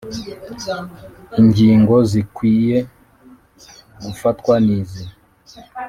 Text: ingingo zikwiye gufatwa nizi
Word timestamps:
ingingo 1.39 1.95
zikwiye 2.09 2.77
gufatwa 4.05 4.53
nizi 4.65 5.05